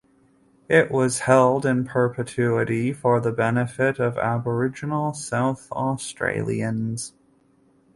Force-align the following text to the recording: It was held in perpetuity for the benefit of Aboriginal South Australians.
It 0.67 0.89
was 0.89 1.19
held 1.19 1.63
in 1.63 1.85
perpetuity 1.85 2.91
for 2.91 3.19
the 3.19 3.31
benefit 3.31 3.99
of 3.99 4.17
Aboriginal 4.17 5.13
South 5.13 5.71
Australians. 5.71 7.13